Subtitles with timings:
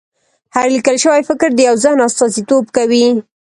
[0.55, 3.05] هر لیکل شوی فکر د یو ذهن استازیتوب کوي.